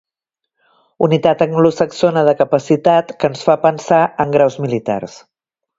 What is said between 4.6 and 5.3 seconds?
militars.